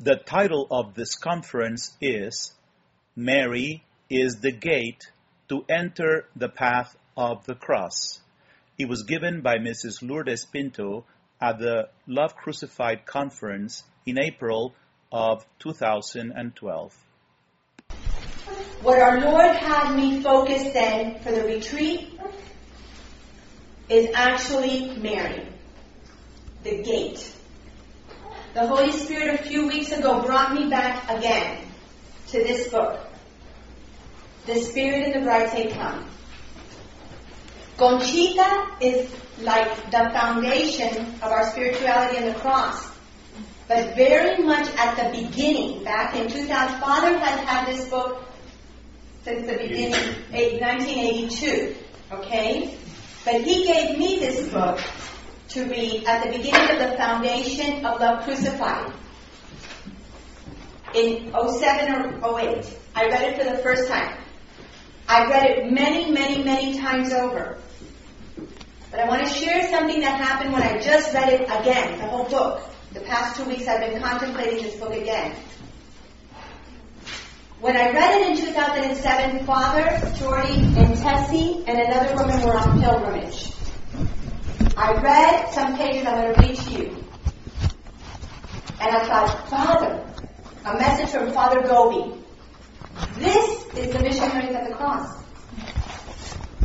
[0.00, 2.52] The title of this conference is
[3.16, 5.10] Mary is the Gate
[5.48, 8.20] to Enter the Path of the Cross.
[8.78, 10.00] It was given by Mrs.
[10.00, 11.04] Lourdes Pinto
[11.40, 14.72] at the Love Crucified conference in April
[15.10, 16.96] of 2012.
[18.82, 22.20] What our Lord had me focus then for the retreat
[23.88, 25.48] is actually Mary,
[26.62, 27.34] the gate.
[28.58, 31.64] The Holy Spirit a few weeks ago brought me back again
[32.26, 32.98] to this book.
[34.46, 36.04] The Spirit and the Bride say, Come.
[37.76, 39.08] Conchita is
[39.42, 42.90] like the foundation of our spirituality in the cross.
[43.68, 48.24] But very much at the beginning, back in 2000, Father has had this book
[49.22, 49.92] since the beginning,
[50.32, 51.76] 1982.
[52.10, 52.76] Okay?
[53.24, 54.80] But he gave me this book
[55.48, 58.92] to read at the beginning of the foundation of Love Crucified
[60.94, 62.78] in 07 or 08.
[62.94, 64.18] I read it for the first time.
[65.08, 67.58] I read it many, many, many times over.
[68.90, 72.06] But I want to share something that happened when I just read it again, the
[72.06, 72.62] whole book.
[72.92, 75.34] The past two weeks I've been contemplating this book again.
[77.60, 79.82] When I read it in 2007, Father,
[80.16, 83.57] Jordi, and Tessie, and another woman were on pilgrimage.
[84.80, 87.04] I read some pages I'm going to read to you.
[88.80, 90.06] And I thought, Father,
[90.64, 92.16] a message from Father Gobbi.
[93.16, 95.24] This is the missionaries of the cross.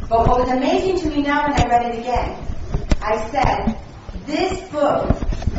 [0.08, 2.48] But what was amazing to me now when I read it again,
[3.02, 3.82] I said,
[4.28, 5.10] this book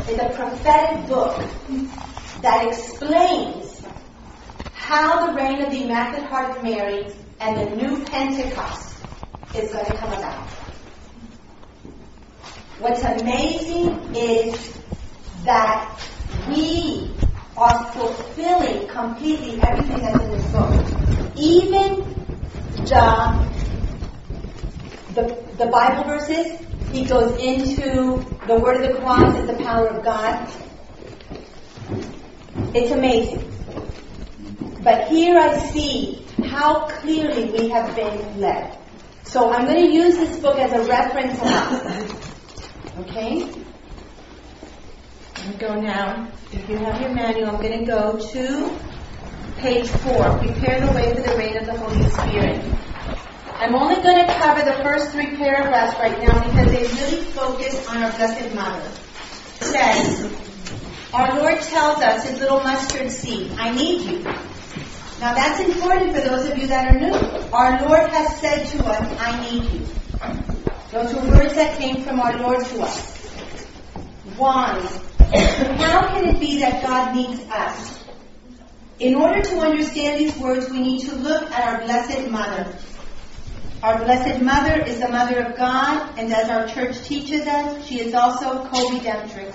[0.07, 1.37] is a prophetic book
[2.41, 3.85] that explains
[4.71, 7.07] how the reign of the Immaculate Heart of Mary
[7.41, 8.95] and the new Pentecost
[9.53, 10.64] is going to come about.
[12.79, 14.77] What's amazing is
[15.45, 15.97] that
[16.49, 17.09] we
[17.55, 20.85] are fulfilling completely everything that's in this book.
[21.37, 22.03] Even
[22.83, 23.47] the,
[25.13, 25.23] the,
[25.57, 26.59] the Bible verses,
[26.91, 30.51] he goes into the word of the cross is the power of God.
[32.73, 33.49] It's amazing.
[34.83, 38.77] But here I see how clearly we have been led.
[39.23, 41.39] So I'm going to use this book as a reference
[42.97, 43.51] Okay?
[45.35, 46.31] I'm go now.
[46.53, 48.79] If you have your manual, I'm going to go to
[49.57, 50.37] page 4.
[50.39, 52.63] Prepare the way for the reign of the Holy Spirit.
[53.57, 57.87] I'm only going to cover the first three paragraphs right now because they really focus
[57.89, 58.87] on our Blessed Mother.
[58.87, 60.33] It says,
[61.13, 64.19] Our Lord tells us, his little mustard seed, I need you.
[65.19, 67.13] Now that's important for those of you that are new.
[67.51, 70.54] Our Lord has said to us, I need you.
[70.95, 73.17] Those were words that came from our Lord to us.
[74.37, 74.79] Why?
[75.75, 78.01] How can it be that God needs us?
[78.99, 82.73] In order to understand these words, we need to look at our Blessed Mother.
[83.83, 87.99] Our Blessed Mother is the Mother of God, and as our church teaches us, she
[87.99, 89.53] is also co-redemptrix.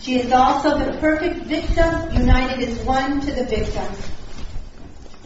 [0.00, 3.86] She is also the perfect victim, united as one to the victim.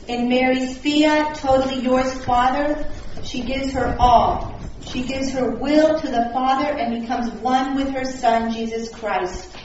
[0.08, 2.86] In Mary's fiat, totally yours, Father,
[3.22, 4.55] she gives her all,
[4.90, 9.56] she gives her will to the Father and becomes one with her Son, Jesus Christ.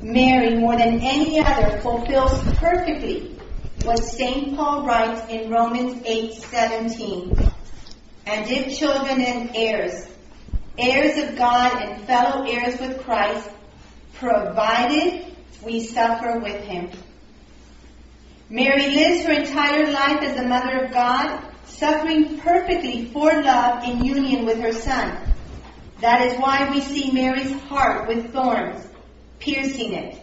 [0.00, 3.36] Mary, more than any other, fulfills perfectly
[3.82, 4.56] what St.
[4.56, 7.52] Paul writes in Romans 8:17.
[8.26, 10.06] And if children and heirs,
[10.78, 13.50] heirs of God and fellow heirs with Christ,
[14.14, 15.24] provided
[15.62, 16.90] we suffer with him.
[18.48, 21.49] Mary lives her entire life as the mother of God
[21.80, 25.16] suffering perfectly for love in union with her Son.
[26.02, 28.86] That is why we see Mary's heart with thorns
[29.38, 30.20] piercing it.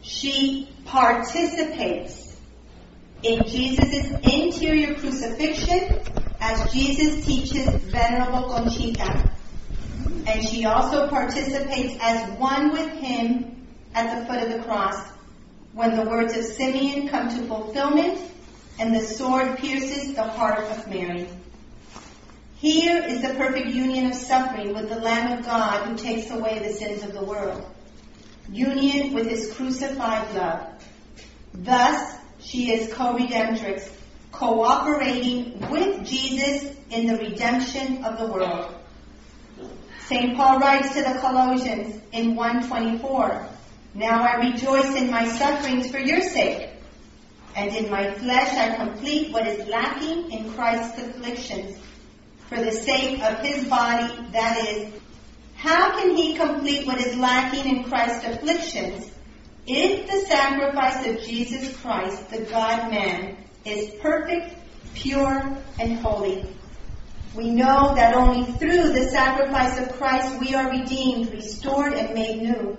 [0.00, 2.36] She participates
[3.22, 6.00] in Jesus' interior crucifixion
[6.40, 9.30] as Jesus teaches Venerable Conchita.
[10.26, 15.06] And she also participates as one with him at the foot of the cross
[15.74, 18.18] when the words of Simeon come to fulfillment
[18.78, 21.28] and the sword pierces the heart of Mary.
[22.56, 26.58] Here is the perfect union of suffering with the Lamb of God who takes away
[26.58, 27.64] the sins of the world.
[28.50, 30.66] Union with his crucified love.
[31.52, 33.90] Thus, she is co-redemptrix,
[34.30, 38.74] cooperating with Jesus in the redemption of the world.
[40.06, 40.36] St.
[40.36, 43.48] Paul writes to the Colossians in 124,
[43.94, 46.75] Now I rejoice in my sufferings for your sake
[47.56, 51.76] and in my flesh I complete what is lacking in Christ's afflictions
[52.48, 54.92] for the sake of his body, that is,
[55.56, 59.10] how can he complete what is lacking in Christ's afflictions?
[59.66, 64.54] If the sacrifice of Jesus Christ, the God man, is perfect,
[64.94, 66.46] pure, and holy,
[67.34, 72.42] we know that only through the sacrifice of Christ we are redeemed, restored, and made
[72.42, 72.78] new.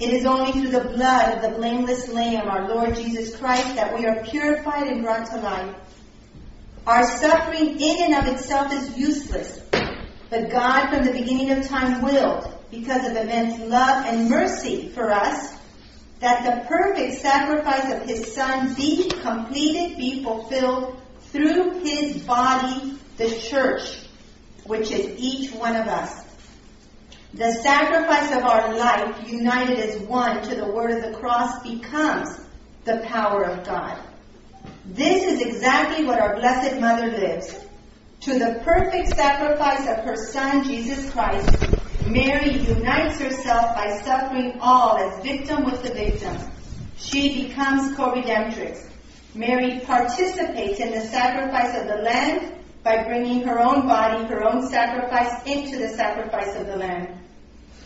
[0.00, 3.96] It is only through the blood of the blameless Lamb, our Lord Jesus Christ, that
[3.96, 5.74] we are purified and brought to life.
[6.84, 9.60] Our suffering in and of itself is useless,
[10.30, 15.12] but God from the beginning of time willed, because of immense love and mercy for
[15.12, 15.54] us,
[16.18, 21.00] that the perfect sacrifice of His Son be completed, be fulfilled
[21.30, 24.00] through His body the church,
[24.64, 26.23] which is each one of us.
[27.34, 32.28] The sacrifice of our life, united as one to the word of the cross, becomes
[32.84, 33.98] the power of God.
[34.86, 37.58] This is exactly what our Blessed Mother lives.
[38.20, 41.50] To the perfect sacrifice of her Son, Jesus Christ,
[42.06, 46.36] Mary unites herself by suffering all as victim with the victim.
[46.96, 48.88] She becomes co-redemptrix.
[49.34, 52.52] Mary participates in the sacrifice of the Lamb
[52.84, 57.22] by bringing her own body, her own sacrifice into the sacrifice of the Lamb.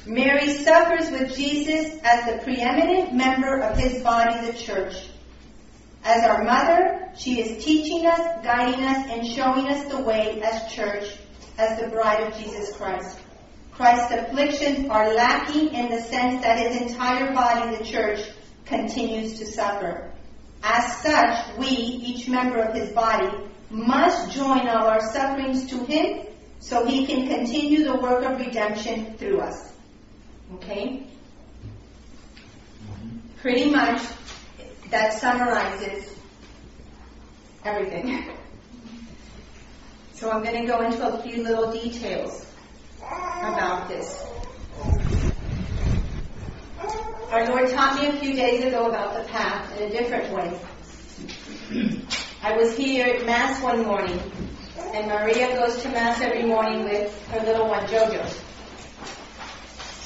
[0.09, 4.95] Mary suffers with Jesus as the preeminent member of his body, the church.
[6.03, 10.73] As our mother, she is teaching us, guiding us, and showing us the way as
[10.73, 11.17] church,
[11.59, 13.19] as the bride of Jesus Christ.
[13.73, 18.21] Christ's afflictions are lacking in the sense that his entire body, the church,
[18.65, 20.11] continues to suffer.
[20.63, 23.29] As such, we, each member of his body,
[23.71, 26.27] must join all our sufferings to Him
[26.61, 29.68] so He can continue the work of redemption through us.
[30.55, 31.07] Okay?
[33.41, 34.03] Pretty much
[34.91, 36.15] that summarizes
[37.65, 38.25] everything.
[40.15, 42.45] So I'm going to go into a few little details
[43.01, 44.25] about this.
[47.31, 50.59] Our Lord taught me a few days ago about the path in a different way.
[52.43, 54.19] I was here at Mass one morning,
[54.95, 58.48] and Maria goes to Mass every morning with her little one, Jojo.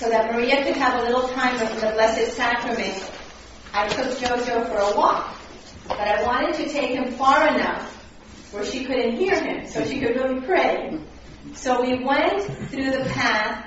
[0.03, 3.09] So that Maria could have a little time with the Blessed Sacrament,
[3.73, 5.33] I took Jojo for a walk.
[5.87, 7.89] But I wanted to take him far enough
[8.53, 10.99] where she couldn't hear him, so she could really pray.
[11.55, 13.65] So we went through the path.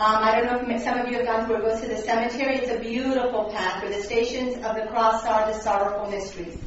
[0.00, 1.62] Um, I don't know if some of you have gone through it.
[1.62, 2.56] Goes to the cemetery.
[2.56, 6.58] It's a beautiful path where the stations of the cross are the sorrowful mysteries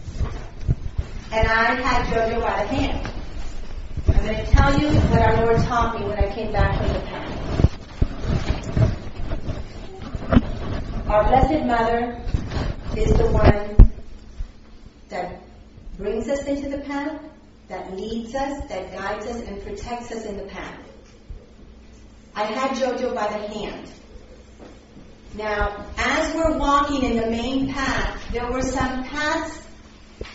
[1.34, 3.12] and I had Jojo by the hand.
[4.08, 6.94] I'm going to tell you what our Lord taught me when I came back from
[6.94, 7.23] the path.
[11.14, 12.20] Our Blessed Mother
[12.98, 13.92] is the one
[15.10, 15.44] that
[15.96, 17.22] brings us into the path,
[17.68, 20.80] that leads us, that guides us, and protects us in the path.
[22.36, 23.92] I had Jojo by the hand.
[25.36, 29.62] Now, as we're walking in the main path, there were some paths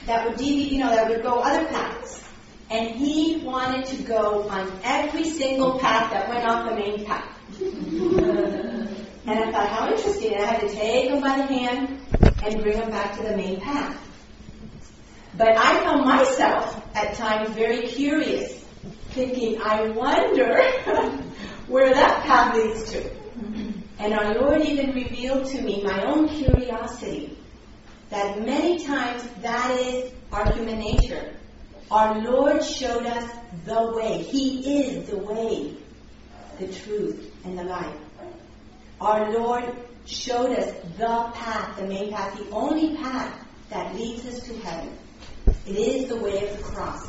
[0.07, 2.23] that would you know, that would go other paths.
[2.71, 8.75] And he wanted to go on every single path that went off the main path.
[9.29, 10.33] and I thought, how interesting.
[10.33, 12.01] And I had to take him by the hand
[12.43, 14.03] and bring him back to the main path.
[15.37, 18.65] But I found myself at times very curious,
[19.11, 20.63] thinking, I wonder
[21.67, 23.11] where that path leads to.
[23.99, 27.37] And our Lord even revealed to me my own curiosity
[28.09, 31.35] that many times that is our human nature.
[31.91, 33.31] Our Lord showed us
[33.67, 34.23] the way.
[34.23, 35.77] He is the way,
[36.59, 37.95] the truth, and the life.
[39.01, 39.77] Our Lord
[40.07, 44.97] showed us the path, the main path, the only path that leads us to heaven.
[45.67, 47.09] It is the way of the cross.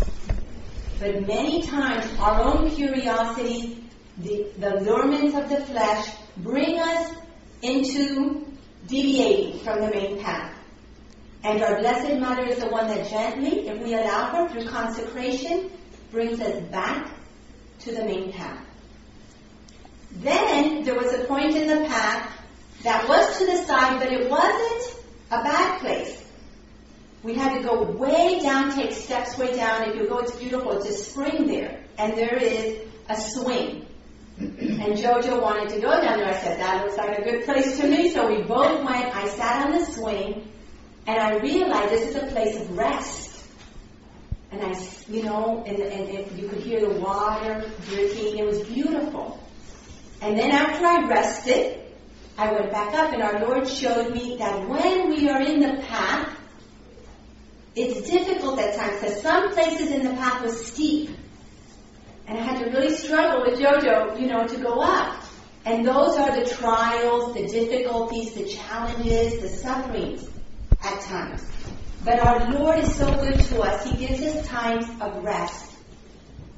[0.99, 3.83] But many times our own curiosity,
[4.17, 7.15] the, the allurements of the flesh, bring us
[7.61, 8.45] into
[8.87, 10.53] deviating from the main path.
[11.43, 15.71] And our Blessed Mother is the one that gently, if we allow her through consecration,
[16.11, 17.11] brings us back
[17.79, 18.65] to the main path.
[20.19, 22.29] Then there was a point in the path
[22.83, 26.25] that was to the side, but it wasn't a bad place.
[27.23, 29.89] We had to go way down, take steps way down.
[29.89, 30.71] If you go, it's beautiful.
[30.73, 33.85] It's a spring there, and there is a swing.
[34.39, 36.29] And Jojo wanted to go down there.
[36.29, 38.09] I said, that looks like a good place to me.
[38.09, 39.13] So we both went.
[39.13, 40.49] I sat on the swing,
[41.05, 43.45] and I realized this is a place of rest.
[44.51, 48.37] And I, you know, and, and you could hear the water dripping.
[48.37, 49.38] It was beautiful.
[50.21, 51.81] And then after I rested,
[52.37, 55.81] I went back up and our Lord showed me that when we are in the
[55.83, 56.37] path,
[57.75, 61.09] it's difficult at times because some places in the path was steep.
[62.27, 65.23] And I had to really struggle with Jojo, you know, to go up.
[65.65, 70.29] And those are the trials, the difficulties, the challenges, the sufferings
[70.83, 71.45] at times.
[72.03, 73.85] But our Lord is so good to us.
[73.85, 75.73] He gives us times of rest,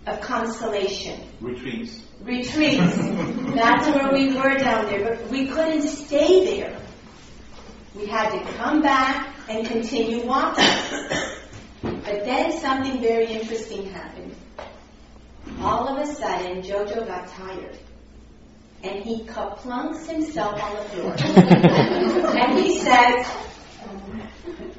[0.06, 1.20] of consolation.
[1.40, 2.04] Retreats.
[2.24, 2.96] Retreats.
[3.56, 6.80] That's where we were down there, but we couldn't stay there.
[7.96, 10.66] We had to come back and continue walking.
[11.82, 14.36] But then something very interesting happened.
[15.62, 17.78] All of a sudden, Jojo got tired.
[18.84, 21.14] And he kaplunks himself on the floor.
[22.36, 23.28] and he says,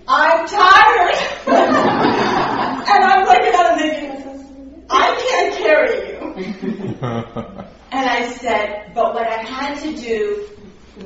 [0.08, 1.14] I'm tired.
[1.46, 6.11] and I'm looking at him thinking, I can't carry you.
[6.36, 10.48] and I said, but what I had to do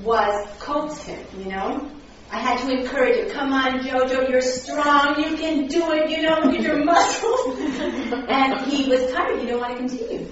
[0.03, 1.91] was coax him, you know?
[2.31, 3.31] I had to encourage him.
[3.31, 5.23] Come on, Jojo, you're strong.
[5.23, 6.11] You can do it.
[6.11, 7.59] You know, look your muscles.
[8.29, 9.39] and he was tired.
[9.39, 10.29] He didn't want to continue.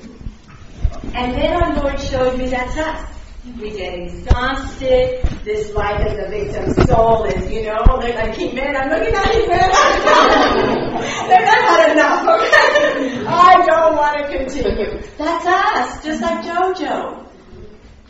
[1.15, 3.14] And then our Lord showed me that's us.
[3.45, 5.23] We get exhausted.
[5.45, 8.89] This life as a victim soul is, you know, oh, they're like, hey, man, I'm
[8.89, 9.71] looking at you, man.
[11.29, 13.27] they're not had enough, okay?
[13.27, 15.03] I don't want to continue.
[15.19, 17.29] That's us, just like JoJo.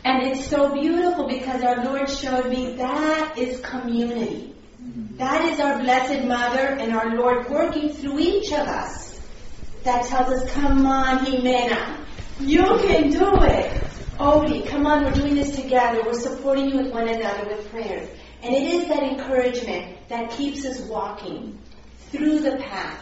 [0.05, 4.55] And it's so beautiful because our Lord showed me that is community.
[5.17, 9.19] That is our Blessed Mother and our Lord working through each of us.
[9.83, 12.05] That tells us, come on, Jimena.
[12.39, 13.84] You can do it.
[14.17, 16.01] Odie, come on, we're doing this together.
[16.05, 18.07] We're supporting you with one another with prayers.
[18.41, 21.59] And it is that encouragement that keeps us walking
[22.11, 23.01] through the path.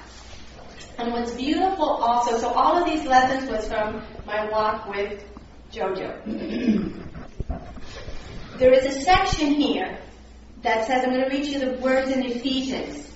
[0.98, 5.24] And what's beautiful also, so all of these lessons was from my walk with
[5.72, 6.20] Jojo.
[8.58, 10.00] there is a section here
[10.64, 13.12] that says, I'm going to read you the words in Ephesians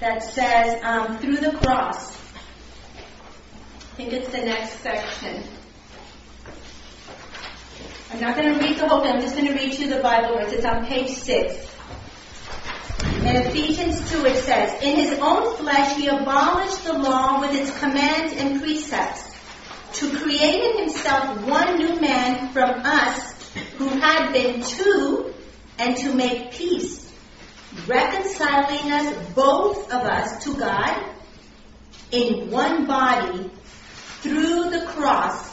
[0.00, 2.16] that says, um, through the cross.
[3.92, 5.44] I think it's the next section.
[8.10, 10.00] I'm not going to read the whole thing, I'm just going to read you the
[10.00, 10.52] Bible words.
[10.52, 11.74] It's on page 6.
[13.20, 17.78] In Ephesians 2 it says, In his own flesh he abolished the law with its
[17.78, 19.36] commands and precepts
[19.94, 23.34] to create in himself one new man from us
[23.76, 25.32] who had been two,
[25.78, 27.12] and to make peace,
[27.86, 31.14] reconciling us, both of us, to God
[32.10, 33.50] in one body
[34.22, 35.47] through the cross,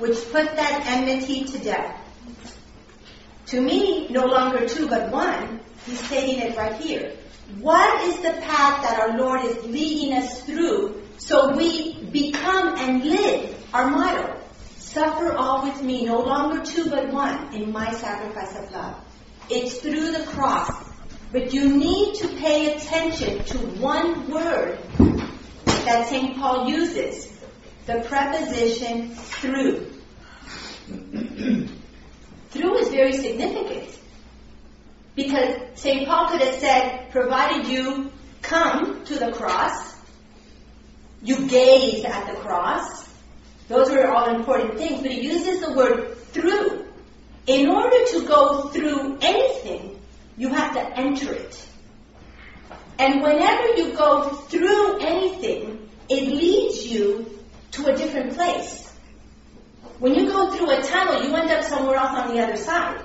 [0.00, 1.96] which put that enmity to death.
[3.46, 5.60] To me, no longer two, but one.
[5.86, 7.16] He's stating it right here.
[7.60, 13.04] What is the path that our Lord is leading us through so we become and
[13.04, 14.40] live our motto,
[14.76, 18.96] suffer all with me, no longer two but one, in my sacrifice of love.
[19.50, 20.70] It's through the cross.
[21.30, 24.80] But you need to pay attention to one word
[25.66, 26.36] that St.
[26.36, 27.29] Paul uses,
[27.90, 29.90] the preposition through.
[32.50, 33.98] through is very significant.
[35.16, 36.06] Because St.
[36.06, 39.96] Paul could have said, provided you come to the cross,
[41.22, 43.08] you gaze at the cross,
[43.66, 46.86] those are all important things, but he uses the word through.
[47.46, 50.00] In order to go through anything,
[50.36, 51.66] you have to enter it.
[53.00, 57.39] And whenever you go through anything, it leads you
[57.72, 58.92] to a different place.
[59.98, 63.02] When you go through a tunnel, you end up somewhere else on the other side.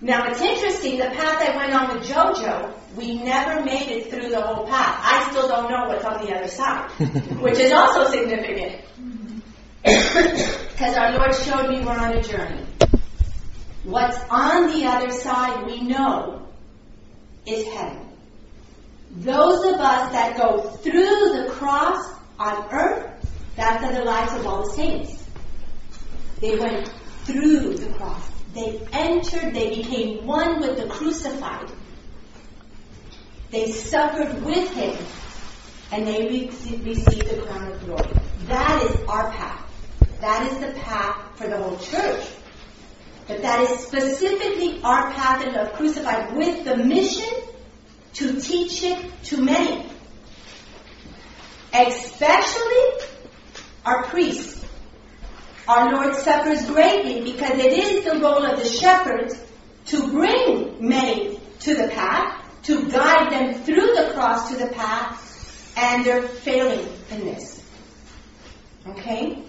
[0.00, 4.30] Now it's interesting, the path I went on with JoJo, we never made it through
[4.30, 5.00] the whole path.
[5.02, 6.90] I still don't know what's on the other side,
[7.40, 8.80] which is also significant.
[9.82, 12.64] Because our Lord showed me we're on a journey.
[13.84, 16.46] What's on the other side, we know,
[17.46, 18.08] is heaven.
[19.10, 23.08] Those of us that go through the cross on earth,
[23.56, 25.24] that's are the lives of all the saints.
[26.40, 26.88] They went
[27.24, 28.22] through the cross.
[28.54, 31.70] They entered, they became one with the crucified.
[33.50, 34.96] They suffered with him,
[35.90, 38.10] and they received the crown of glory.
[38.46, 39.64] That is our path.
[40.20, 42.24] That is the path for the whole church.
[43.26, 47.28] But that is specifically our path the crucified with the mission
[48.14, 49.86] to teach it to many.
[51.72, 53.06] Especially
[53.84, 54.64] our priests.
[55.66, 59.32] Our Lord suffers greatly because it is the role of the shepherd
[59.86, 65.74] to bring many to the path, to guide them through the cross to the path,
[65.76, 67.62] and they're failing in this.
[68.86, 69.42] Okay?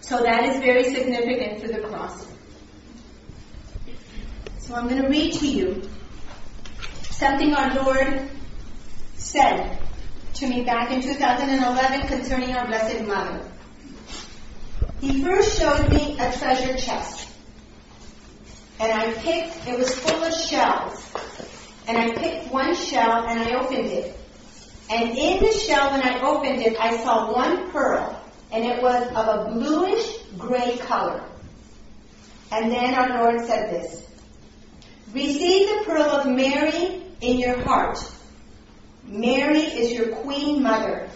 [0.00, 2.26] So that is very significant to the cross.
[4.58, 5.82] So I'm going to read to you
[7.10, 8.30] something our Lord
[9.16, 9.78] said
[10.42, 13.48] to me back in 2011 concerning our Blessed Mother.
[15.00, 17.28] He first showed me a treasure chest.
[18.80, 21.12] And I picked, it was full of shells.
[21.86, 24.18] And I picked one shell and I opened it.
[24.90, 28.20] And in the shell, when I opened it, I saw one pearl.
[28.50, 31.22] And it was of a bluish gray color.
[32.50, 34.04] And then our Lord said this
[35.12, 37.98] Receive the pearl of Mary in your heart.
[39.12, 41.06] Mary is your queen mother.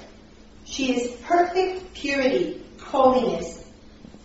[0.66, 3.64] She is perfect purity, holiness.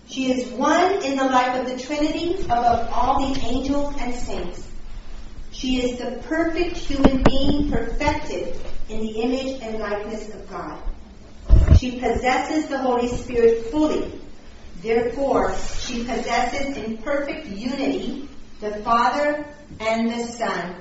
[0.08, 4.68] She is one in the life of the Trinity above all the angels and saints.
[5.52, 8.60] She is the perfect human being perfected
[8.90, 10.84] in the image and likeness of God.
[11.78, 14.20] She possesses the Holy Spirit fully.
[14.82, 18.28] Therefore, she possesses in perfect unity
[18.60, 19.46] the Father
[19.80, 20.76] and the Son.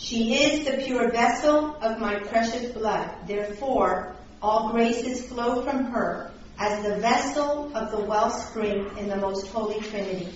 [0.00, 3.10] She is the pure vessel of my precious blood.
[3.26, 9.48] Therefore, all graces flow from her as the vessel of the wellspring in the most
[9.48, 10.32] holy Trinity.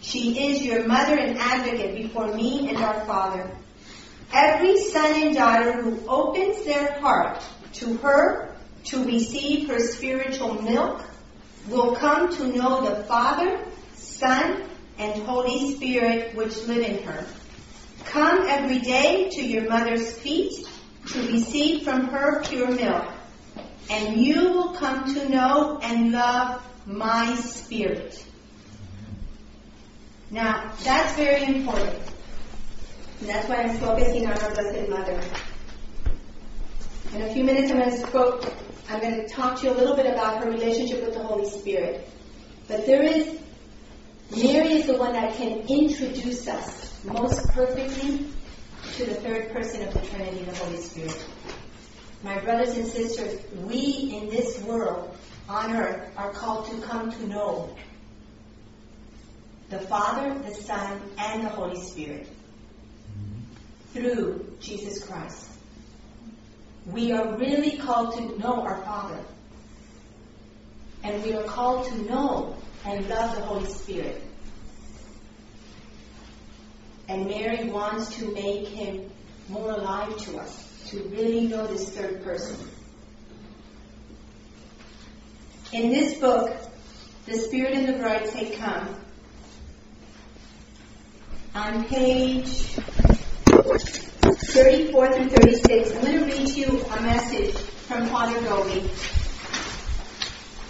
[0.00, 3.50] She is your mother and advocate before me and our Father.
[4.32, 7.42] Every son and daughter who opens their heart
[7.74, 11.04] to her to receive her spiritual milk
[11.68, 13.62] will come to know the Father,
[13.94, 14.64] Son,
[14.98, 17.26] and Holy Spirit which live in her.
[18.04, 20.52] Come every day to your mother's feet
[21.08, 23.08] to receive from her pure milk,
[23.90, 28.24] and you will come to know and love my spirit.
[30.30, 32.00] Now, that's very important.
[33.20, 35.20] And that's why I'm focusing on our Blessed Mother.
[37.14, 38.52] In a few minutes, I'm going to
[38.88, 41.48] I'm going to talk to you a little bit about her relationship with the Holy
[41.48, 42.08] Spirit.
[42.68, 43.38] But there is,
[44.30, 48.26] Mary is the one that can introduce us most perfectly
[48.94, 51.24] to the third person of the Trinity, the Holy Spirit.
[52.22, 55.16] My brothers and sisters, we in this world,
[55.48, 57.74] on earth, are called to come to know
[59.70, 62.28] the Father, the Son, and the Holy Spirit
[63.92, 65.48] through Jesus Christ.
[66.86, 69.18] We are really called to know our Father.
[71.02, 74.22] And we are called to know and love the Holy Spirit.
[77.12, 79.10] And Mary wants to make him
[79.50, 82.56] more alive to us, to really know this third person.
[85.74, 86.56] In this book,
[87.26, 88.96] The Spirit and the Bride Say Come,
[91.54, 92.48] on page
[94.46, 98.88] 34 through 36, I'm going to read you a message from Father Gobbi.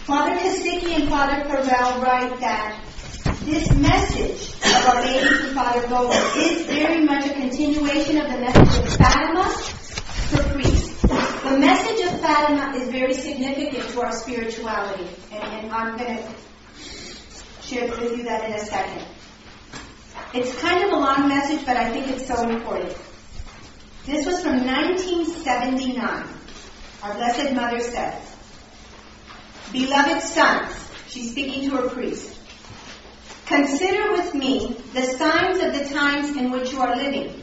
[0.07, 2.85] Father Kosicki and Father Farrell write that
[3.44, 8.85] this message of our to Father Gobbi is very much a continuation of the message
[8.85, 9.44] of Fatima
[10.30, 11.02] for priests.
[11.02, 16.24] The message of Fatima is very significant to our spirituality, and, and I'm going to
[17.62, 19.06] share with you that in a second.
[20.32, 22.96] It's kind of a long message, but I think it's so important.
[24.06, 26.26] This was from 1979.
[27.02, 28.37] Our Blessed Mother says,
[29.70, 32.32] Beloved sons, she's speaking to her priest,
[33.46, 37.42] consider with me the signs of the times in which you are living.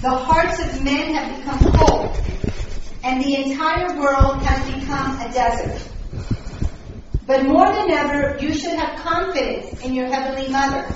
[0.00, 2.16] The hearts of men have become cold,
[3.02, 5.88] and the entire world has become a desert.
[7.26, 10.86] But more than ever, you should have confidence in your Heavenly Mother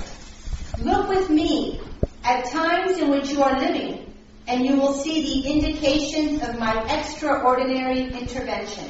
[0.83, 1.79] Look with me
[2.23, 4.13] at times in which you are living,
[4.47, 8.85] and you will see the indications of my extraordinary intervention.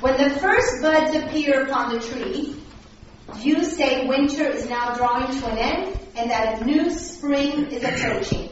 [0.00, 2.56] When the first buds appear upon the tree,
[3.40, 7.82] you say winter is now drawing to an end and that a new spring is
[7.82, 8.48] approaching.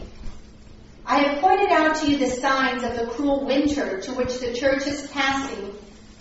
[1.06, 4.52] I have pointed out to you the signs of the cruel winter to which the
[4.52, 5.74] church is passing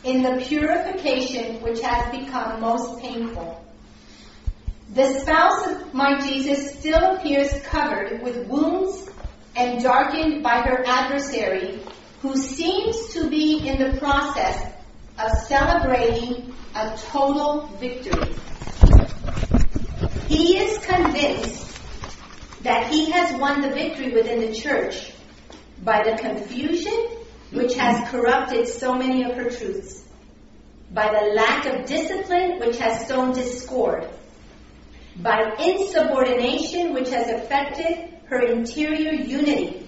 [0.03, 3.63] in the purification which has become most painful.
[4.93, 9.09] The spouse of my Jesus still appears covered with wounds
[9.55, 11.79] and darkened by her adversary,
[12.21, 14.72] who seems to be in the process
[15.23, 18.36] of celebrating a total victory.
[20.27, 21.81] He is convinced
[22.63, 25.13] that he has won the victory within the church
[25.83, 27.07] by the confusion
[27.51, 30.03] which has corrupted so many of her truths,
[30.91, 34.07] by the lack of discipline which has sown discord
[35.17, 39.88] by insubordination which has affected her interior unity,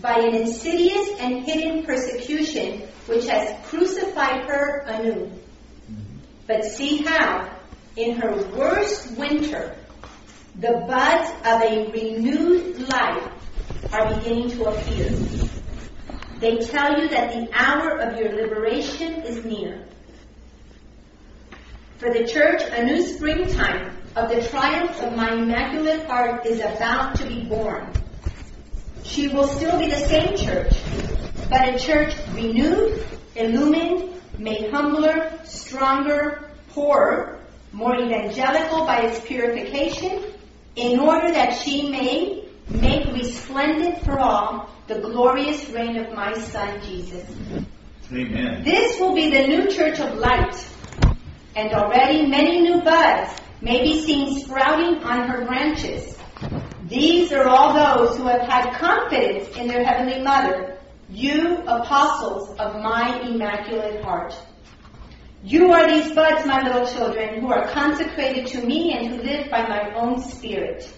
[0.00, 5.30] by an insidious and hidden persecution which has crucified her anew.
[6.46, 7.50] But see how,
[7.96, 9.74] in her worst winter,
[10.54, 13.32] the buds of a renewed life
[13.92, 15.10] are beginning to appear.
[16.40, 19.84] They tell you that the hour of your liberation is near.
[21.98, 27.16] For the church, a new springtime of the triumph of my Immaculate Heart is about
[27.16, 27.92] to be born.
[29.02, 30.74] She will still be the same church,
[31.48, 33.04] but a church renewed,
[33.36, 37.40] illumined, made humbler, stronger, poorer,
[37.72, 40.24] more evangelical by its purification,
[40.76, 46.80] in order that she may make resplendent for all the glorious reign of my Son
[46.82, 47.28] Jesus.
[48.12, 48.62] Amen.
[48.64, 50.54] This will be the new church of light,
[51.56, 56.16] and already many new buds may be seen sprouting on her branches.
[56.84, 62.82] These are all those who have had confidence in their Heavenly Mother, you apostles of
[62.82, 64.38] my Immaculate Heart.
[65.42, 69.50] You are these buds, my little children, who are consecrated to me and who live
[69.50, 70.92] by my own Spirit.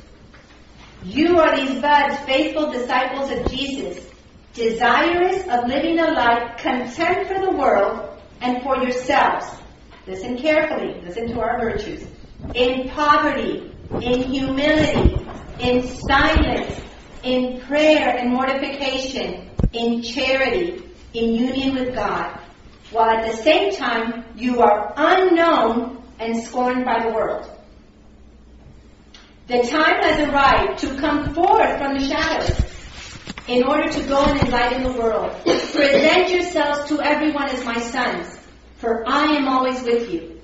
[1.05, 4.05] You are these buds, faithful disciples of Jesus,
[4.53, 9.47] desirous of living a life content for the world and for yourselves.
[10.07, 12.07] Listen carefully, listen to our virtues.
[12.55, 15.25] In poverty, in humility,
[15.61, 16.81] in silence,
[17.23, 20.83] in prayer and mortification, in charity,
[21.15, 22.39] in union with God,
[22.91, 27.49] while at the same time you are unknown and scorned by the world.
[29.47, 32.71] The time has arrived to come forth from the shadows
[33.49, 35.33] in order to go and enlighten the world.
[35.43, 38.39] Present yourselves to everyone as my sons,
[38.77, 40.41] for I am always with you.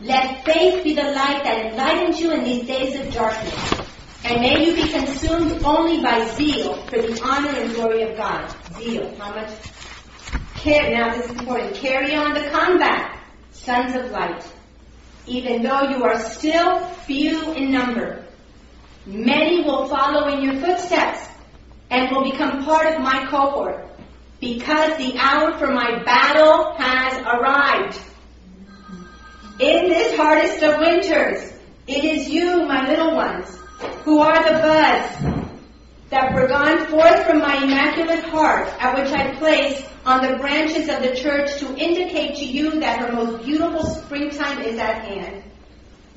[0.00, 3.74] Let faith be the light that enlightens you in these days of darkness.
[4.24, 8.54] And may you be consumed only by zeal for the honor and glory of God.
[8.76, 9.14] Zeal.
[9.18, 9.50] How much?
[10.56, 11.74] Care, now this is important.
[11.74, 13.18] Carry on the combat,
[13.52, 14.44] sons of light.
[15.26, 18.24] Even though you are still few in number,
[19.06, 21.28] many will follow in your footsteps
[21.90, 23.86] and will become part of my cohort
[24.40, 28.00] because the hour for my battle has arrived.
[29.60, 31.52] In this hardest of winters,
[31.86, 33.56] it is you, my little ones,
[34.04, 35.43] who are the buds
[36.10, 40.88] that were gone forth from my immaculate heart, at which I place on the branches
[40.88, 45.42] of the church to indicate to you that her most beautiful springtime is at hand.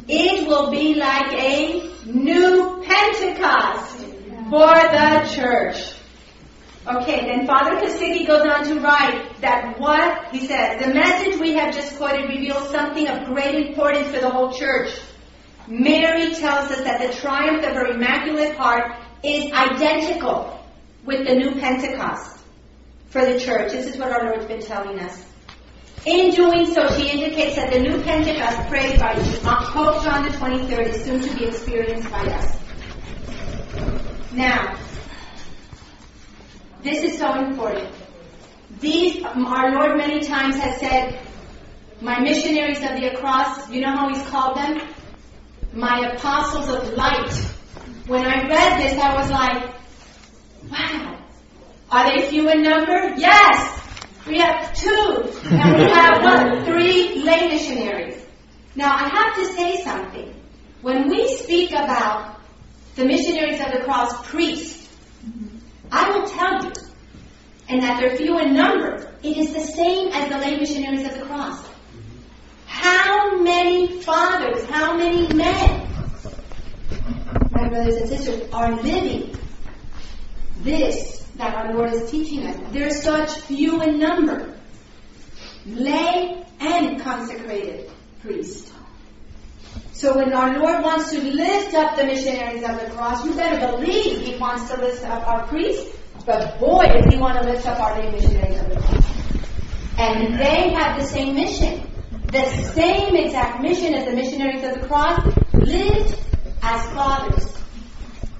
[0.08, 3.97] It will be like a new Pentecost
[4.50, 5.93] for the church.
[6.88, 11.54] Okay, then Father Kosicki goes on to write that what, he says, the message we
[11.54, 14.97] have just quoted reveals something of great importance for the whole church.
[15.67, 18.95] Mary tells us that the triumph of her Immaculate Heart
[19.27, 20.59] is identical
[21.05, 22.39] with the new Pentecost
[23.09, 23.71] for the church.
[23.71, 25.23] This is what our Lord's been telling us.
[26.05, 30.87] In doing so, she indicates that the new Pentecost prayed by Pope John the 23rd
[30.87, 32.57] is soon to be experienced by us.
[34.31, 34.77] Now,
[36.83, 37.93] this is so important.
[38.79, 41.19] These, our Lord many times has said,
[41.99, 44.81] my missionaries of the cross, you know how he's called them?
[45.73, 47.57] My apostles of light.
[48.08, 49.76] When I read this, I was like,
[50.72, 51.20] wow.
[51.91, 53.15] Are they few in number?
[53.17, 53.82] Yes!
[54.26, 55.30] We have two.
[55.50, 56.65] And we have what?
[56.65, 58.24] Three lay missionaries.
[58.76, 60.34] Now, I have to say something.
[60.82, 62.39] When we speak about
[62.96, 64.88] the missionaries of the cross priests,
[65.91, 66.72] I will tell you,
[67.67, 71.20] and that they're few in number, it is the same as the lay missionaries of
[71.20, 71.67] the cross.
[72.67, 75.88] How many fathers, how many men,
[77.58, 79.36] my brothers and sisters, are living
[80.62, 82.58] this that our Lord is teaching us?
[82.72, 84.54] They're such few in number,
[85.65, 87.89] lay and consecrated
[88.22, 88.72] priests.
[89.93, 93.76] So when our Lord wants to lift up the missionaries of the cross, you better
[93.76, 95.96] believe He wants to lift up our priests.
[96.26, 99.06] But boy, does He want to lift up our lay missionaries of the cross.
[99.98, 101.84] And they have the same mission.
[102.32, 106.26] The same exact mission as the missionaries of the cross lived
[106.62, 107.58] as fathers.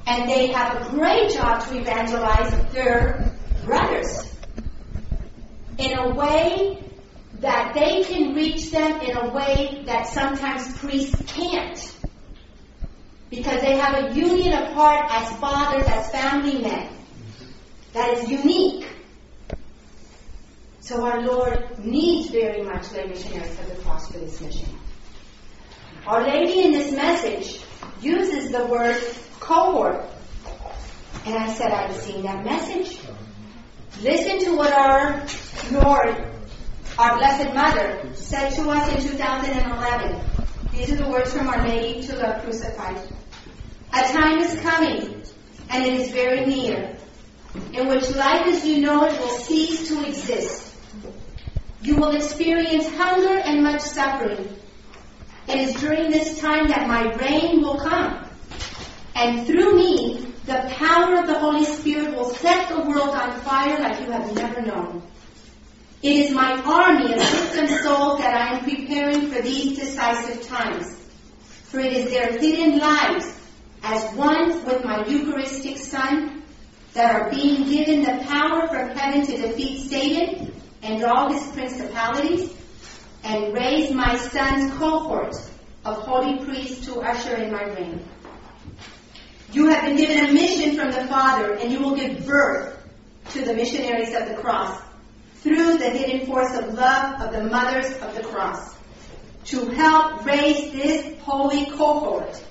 [0.06, 3.34] And they have a great job to evangelize their
[3.66, 4.34] brothers
[5.78, 6.84] in a way
[7.40, 11.94] that they can reach them in a way that sometimes priests can't.
[13.30, 16.90] Because they have a union of heart as fathers, as family men.
[17.94, 18.88] That is unique.
[20.80, 24.70] So our Lord needs very much lay missionaries of the cross for this mission.
[26.06, 27.62] Our Lady in this message
[28.02, 29.02] uses the word
[29.40, 30.06] cohort.
[31.26, 33.00] And I said I was seeing that message.
[34.02, 35.26] Listen to what our
[35.72, 36.34] Lord
[36.98, 40.20] our Blessed Mother said to us in 2011.
[40.72, 42.98] These are the words from Our Lady to the Crucified.
[43.94, 45.24] A time is coming,
[45.70, 46.98] and it is very near,
[47.72, 50.76] in which life as you know it will cease to exist.
[51.84, 54.50] You will experience hunger and much suffering.
[55.48, 58.26] It is during this time that my reign will come.
[59.16, 63.80] And through me, the power of the Holy Spirit will set the world on fire
[63.80, 65.02] like you have never known.
[66.04, 70.96] It is my army of victim souls that I am preparing for these decisive times.
[71.64, 73.34] For it is their hidden lives
[73.84, 76.44] as one with my Eucharistic Son
[76.94, 82.57] that are being given the power from heaven to defeat Satan and all his principalities
[83.28, 85.36] and raise my son's cohort
[85.84, 88.00] of holy priests to usher in my reign.
[89.52, 92.82] You have been given a mission from the Father, and you will give birth
[93.32, 94.82] to the missionaries of the cross
[95.36, 98.76] through the hidden force of love of the mothers of the cross
[99.46, 102.42] to help raise this holy cohort.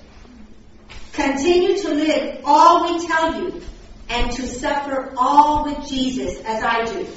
[1.13, 3.61] Continue to live all we tell you
[4.09, 7.07] and to suffer all with Jesus as I do.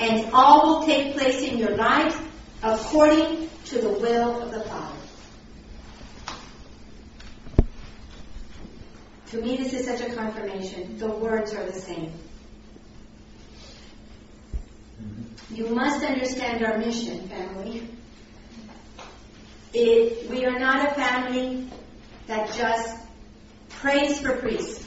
[0.00, 2.16] And all will take place in your lives
[2.62, 4.96] according to the will of the Father.
[9.30, 10.98] To me, this is such a confirmation.
[10.98, 12.12] The words are the same.
[15.00, 15.54] Mm-hmm.
[15.54, 17.88] You must understand our mission, family.
[19.72, 21.68] It, we are not a family
[22.26, 22.98] that just
[23.68, 24.84] prays for priests,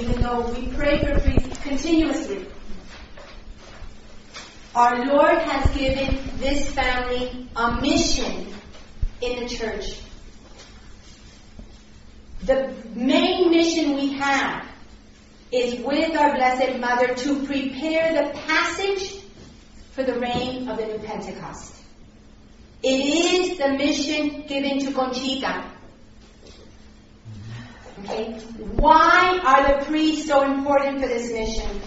[0.00, 2.46] even though we pray for priests continuously.
[4.76, 8.52] Our Lord has given this family a mission
[9.22, 9.98] in the church.
[12.42, 14.68] The main mission we have
[15.50, 19.22] is with our Blessed Mother to prepare the passage
[19.92, 21.74] for the reign of the new Pentecost.
[22.82, 25.70] It is the mission given to Conchita.
[28.00, 28.32] Okay?
[28.76, 31.80] Why are the priests so important for this mission?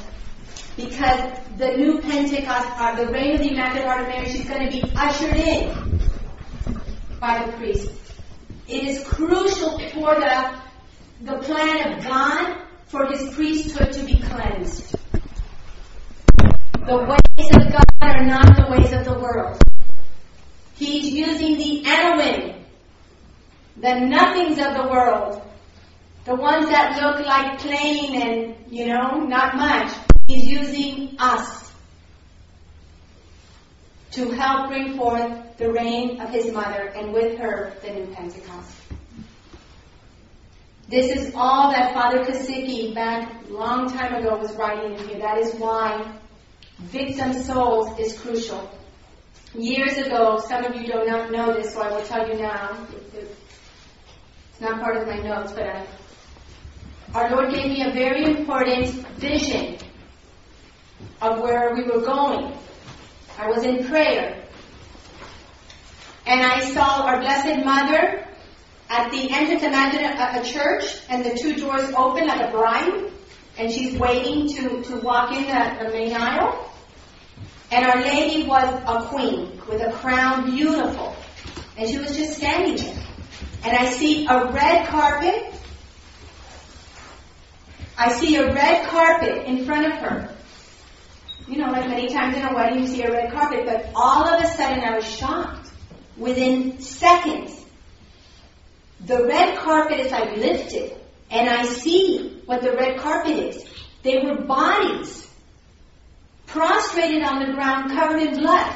[0.79, 4.65] Because the new Pentecost, or the reign of the Immaculate Heart of Mary, she's going
[4.65, 5.99] to be ushered in
[7.19, 7.91] by the priest.
[8.65, 10.57] It is crucial for the,
[11.23, 14.95] the plan of God for his priesthood to be cleansed.
[16.85, 19.61] The ways of God are not the ways of the world.
[20.75, 22.55] He's using the Anawim,
[23.75, 25.41] the nothings of the world,
[26.23, 29.91] the ones that look like plain and, you know, not much.
[30.29, 31.73] He's using us
[34.11, 38.75] to help bring forth the reign of his mother and with her the new Pentecost.
[40.87, 45.17] This is all that Father Kosicki back long time ago was writing in here.
[45.17, 46.13] That is why
[46.77, 48.69] victim souls is crucial.
[49.55, 52.85] Years ago, some of you do not know this, so I will tell you now.
[53.15, 55.87] It's not part of my notes, but I,
[57.15, 59.79] our Lord gave me a very important vision
[61.21, 62.53] of where we were going.
[63.37, 64.43] I was in prayer.
[66.25, 68.27] And I saw our Blessed Mother
[68.89, 73.11] at the entrance, imagine a, a church, and the two doors open like a bride,
[73.57, 76.71] and she's waiting to, to walk in the, the main aisle.
[77.71, 81.15] And Our Lady was a queen with a crown, beautiful.
[81.77, 83.03] And she was just standing there.
[83.63, 85.53] And I see a red carpet.
[87.97, 90.35] I see a red carpet in front of her.
[91.49, 94.23] You know, like many times in a wedding you see a red carpet, but all
[94.23, 95.67] of a sudden I was shocked.
[96.15, 97.59] Within seconds,
[99.03, 100.95] the red carpet is like lifted,
[101.31, 103.65] and I see what the red carpet is.
[104.03, 105.27] They were bodies
[106.45, 108.75] prostrated on the ground, covered in blood.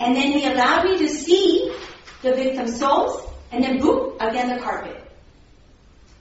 [0.00, 1.74] And then he allowed me to see
[2.20, 5.02] the victim souls, and then boom, again the carpet.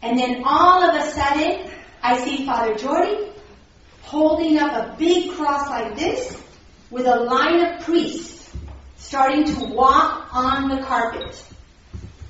[0.02, 1.72] And then all of a sudden,
[2.02, 3.27] I see Father Jordi
[4.08, 6.42] holding up a big cross like this
[6.90, 8.50] with a line of priests
[8.96, 11.44] starting to walk on the carpet.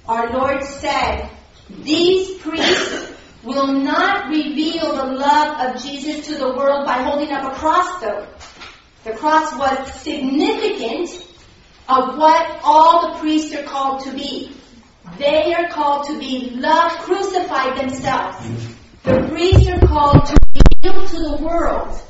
[0.07, 1.29] Our Lord said,
[1.69, 3.13] these priests
[3.43, 8.01] will not reveal the love of Jesus to the world by holding up a cross
[8.01, 8.27] though.
[9.03, 11.09] The cross was significant
[11.87, 14.51] of what all the priests are called to be.
[15.19, 18.49] They are called to be love crucified themselves.
[19.03, 20.46] The priests are called to
[20.83, 22.01] reveal to the world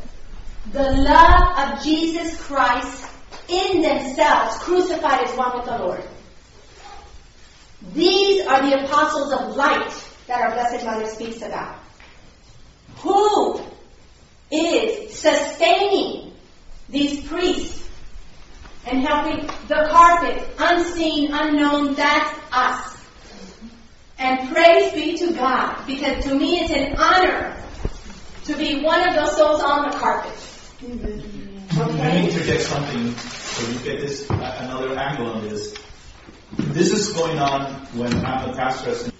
[0.71, 3.09] the love of Jesus Christ
[3.47, 6.03] in themselves, crucified as one with the Lord.
[7.93, 9.93] These are the apostles of light
[10.27, 11.79] that our Blessed Mother speaks about.
[12.97, 13.61] Who
[14.51, 16.33] is sustaining
[16.89, 17.87] these priests
[18.85, 22.97] and helping the carpet, unseen, unknown, that's us.
[24.19, 27.56] And praise be to God, because to me it's an honor
[28.47, 30.31] to be one of those souls on the carpet.
[30.81, 31.21] Okay?
[31.75, 35.75] Let me interject something so you get this uh, another angle on this.
[36.57, 39.11] This is going on when I'm the pastor,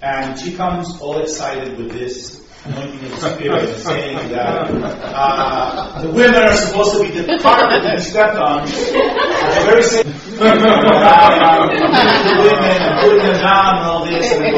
[0.00, 6.08] and she comes all excited with this anointing of the Spirit, saying that uh, the
[6.08, 8.66] women are supposed to be the carpet to be stepped on.
[9.42, 10.06] The very same
[10.40, 11.68] uh,
[12.38, 14.48] women and putting them down and all this, and uh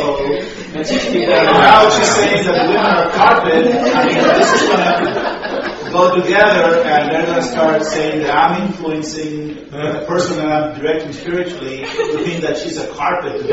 [0.00, 0.20] oh.
[0.24, 3.66] And she, now she's saying that women are carpet.
[3.94, 9.70] I mean, this is gonna go together, and they're gonna start saying that I'm influencing
[9.70, 13.42] the person that I'm directing spiritually to think that she's a carpet.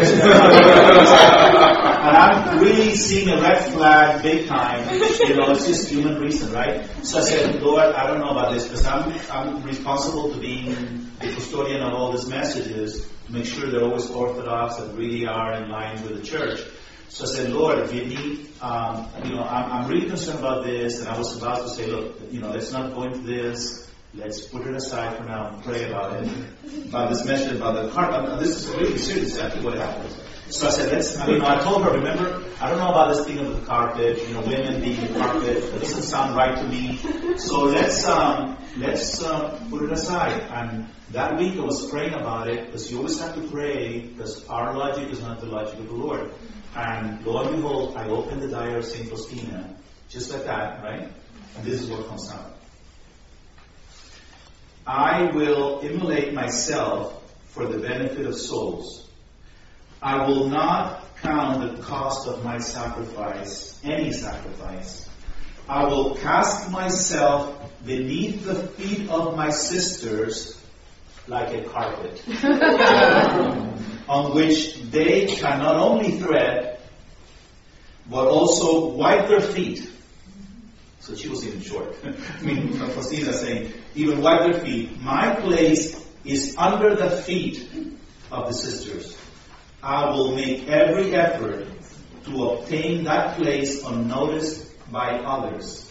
[2.08, 4.88] and I'm really seeing a red flag big time.
[4.94, 6.88] You know, it's just human reason, right?
[7.04, 11.12] So I said, Lord, I don't know about this because I'm, I'm responsible to being
[11.20, 15.54] the custodian of all these messages to make sure they're always orthodox and really are
[15.62, 16.62] in line with the church.
[17.10, 21.00] So I said, Lord, you need, um, you know, I'm, I'm really concerned about this,
[21.00, 23.89] and I was about to say, look, you know, let's not go into this.
[24.13, 26.30] Let's put it aside for now and pray about it.
[26.88, 28.39] About this message about the carpet.
[28.39, 30.13] This is really serious, exactly what happened.
[30.50, 33.26] So I said, let's, I mean, I told her, remember, I don't know about this
[33.26, 35.58] thing of the carpet, you know, women being the carpet.
[35.58, 36.98] It doesn't sound right to me.
[37.38, 40.41] So let's, um, let's, uh, put it aside.
[40.52, 44.48] And that week I was praying about it, because you always have to pray, because
[44.48, 46.32] our logic is not the logic of the Lord.
[46.76, 49.10] And lo and behold, I opened the diary of St.
[49.10, 49.76] Faustina,
[50.10, 51.10] just like that, right?
[51.56, 52.54] And this is what comes out.
[54.86, 57.14] I will immolate myself
[57.48, 59.08] for the benefit of souls.
[60.02, 65.10] I will not count the cost of my sacrifice, any sacrifice.
[65.68, 67.54] I will cast myself
[67.86, 70.57] beneath the feet of my sisters
[71.28, 72.22] like a carpet,
[74.10, 76.80] on which they can not only tread,
[78.10, 79.90] but also wipe their feet.
[81.00, 81.96] So she was even short.
[82.04, 85.00] I mean, Faustina saying, even wipe their feet.
[85.02, 87.70] My place is under the feet
[88.32, 89.18] of the sisters.
[89.82, 91.68] I will make every effort
[92.26, 95.90] to obtain that place unnoticed by others.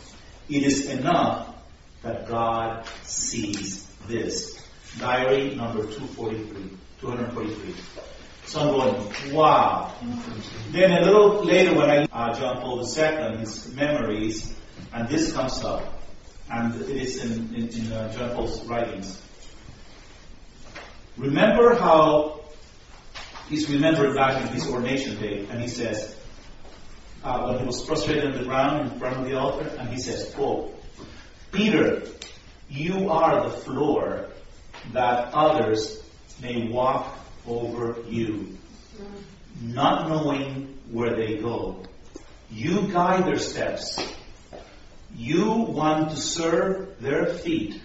[0.48, 1.54] It is enough
[2.02, 4.55] that God sees this.
[4.98, 7.74] Diary number 243, 243.
[8.46, 9.92] So I'm going, wow.
[10.70, 14.54] Then a little later when I, uh, John Paul II, his memories,
[14.92, 16.00] and this comes up,
[16.50, 19.20] and it is in, in, in uh, John Paul's writings.
[21.16, 22.40] Remember how
[23.48, 26.16] he's remembering back in his ordination day, and he says,
[27.24, 29.98] uh, when he was prostrated on the ground in front of the altar, and he
[29.98, 30.72] says, quote,
[31.50, 32.02] Peter,
[32.68, 34.28] you are the floor
[34.92, 36.02] that others
[36.40, 38.56] may walk over you,
[39.62, 41.82] not knowing where they go.
[42.50, 43.98] You guide their steps.
[45.16, 47.80] You want to serve their feet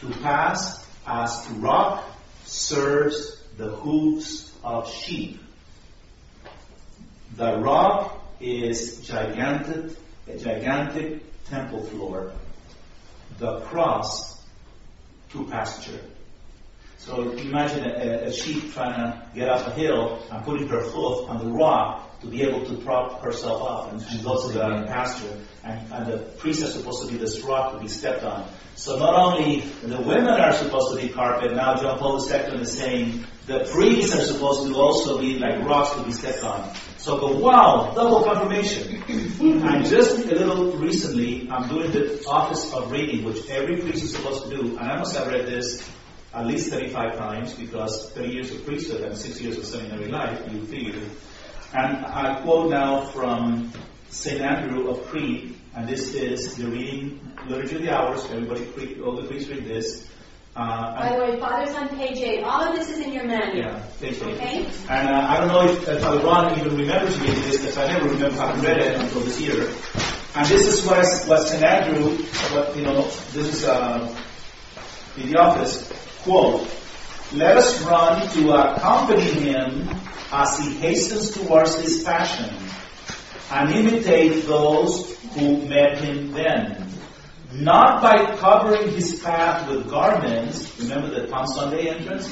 [0.00, 2.04] to pass as rock
[2.44, 5.40] serves the hooves of sheep.
[7.36, 9.96] The rock is gigantic,
[10.28, 12.32] a gigantic temple floor.
[13.38, 14.42] The cross
[15.30, 16.00] to pasture.
[17.04, 21.28] So imagine a, a, sheep trying to get up a hill and putting her hoof
[21.28, 24.86] on the rock to be able to prop herself up and, and go to the
[24.86, 25.38] pasture.
[25.64, 28.48] And, and the priests are supposed to be this rock to be stepped on.
[28.76, 32.72] So not only the women are supposed to be carpet, now John Paul II is
[32.72, 36.74] saying the priests are supposed to also be like rocks to be stepped on.
[36.96, 39.02] So go, wow, double confirmation.
[39.08, 44.16] and just a little recently, I'm doing the office of reading, which every priest is
[44.16, 45.86] supposed to do, and I must have read this
[46.34, 50.40] at least 35 times because 30 years of priesthood and 6 years of seminary life,
[50.52, 51.00] you figure.
[51.72, 53.72] And I quote now from
[54.10, 54.40] St.
[54.40, 58.24] Andrew of Crete, and this is the reading Liturgy of the Hours.
[58.30, 60.08] Everybody, all the priests read this.
[60.56, 62.44] Uh, By the way, Father's on page 8.
[62.44, 63.56] All of this is in your manual.
[63.56, 64.22] Yeah, page 8.
[64.22, 64.66] Okay?
[64.88, 67.92] And uh, I don't know if, if Father Ron even remembers reading this, because I
[67.92, 69.68] never remember having read it until this year.
[70.36, 71.62] And this is what, what St.
[71.62, 72.16] Andrew,
[72.54, 74.16] what, you know, this is uh,
[75.16, 75.92] in the office
[76.24, 76.66] Quote,
[77.34, 79.86] let us run to accompany him
[80.32, 82.48] as he hastens towards his passion
[83.50, 86.88] and imitate those who met him then.
[87.52, 92.26] Not by covering his path with garments, remember the Palm Sunday entrance?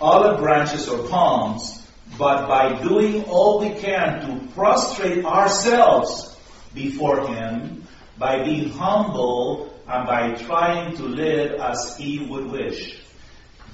[0.00, 1.86] Olive branches or palms,
[2.18, 6.36] but by doing all we can to prostrate ourselves
[6.74, 7.86] before him,
[8.18, 12.98] by being humble and by trying to live as He would wish.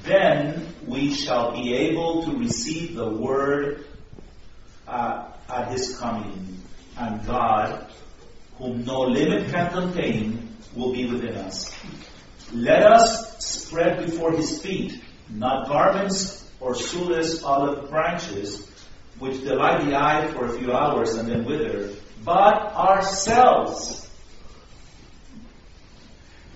[0.02, 3.86] Then we shall be able to receive the Word
[4.86, 6.60] uh, at His coming.
[6.98, 7.86] And God,
[8.58, 11.74] whom no limit can contain, will be within us.
[12.52, 15.02] Let us spread before His feet
[15.34, 18.70] not garments or shoeless olive branches,
[19.18, 21.90] which delight the eye for a few hours and then wither,
[22.24, 24.01] but ourselves,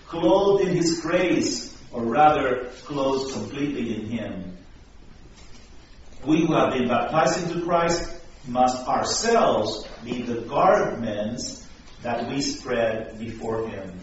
[0.09, 4.57] clothed in His grace, or rather, clothed completely in Him.
[6.25, 8.11] We who have been baptized into Christ
[8.47, 11.67] must ourselves be the garments
[12.03, 14.01] that we spread before Him.